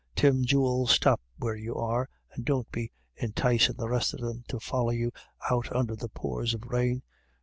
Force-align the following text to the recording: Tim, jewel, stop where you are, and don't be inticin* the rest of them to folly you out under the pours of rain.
Tim, 0.15 0.43
jewel, 0.43 0.87
stop 0.87 1.21
where 1.37 1.53
you 1.55 1.75
are, 1.75 2.09
and 2.33 2.43
don't 2.43 2.71
be 2.71 2.91
inticin* 3.21 3.77
the 3.77 3.87
rest 3.87 4.15
of 4.15 4.21
them 4.21 4.43
to 4.47 4.59
folly 4.59 4.97
you 4.97 5.11
out 5.47 5.71
under 5.75 5.95
the 5.95 6.09
pours 6.09 6.55
of 6.55 6.63
rain. 6.65 7.03